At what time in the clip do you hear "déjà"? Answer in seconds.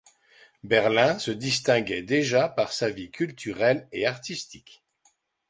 2.01-2.49